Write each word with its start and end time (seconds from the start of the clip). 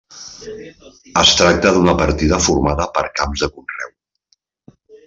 Es 1.23 1.35
tracta 1.41 1.75
d'una 1.77 1.95
partida 2.01 2.41
formada 2.49 2.91
per 2.99 3.07
camps 3.21 3.47
de 3.47 3.53
conreu. 3.59 3.97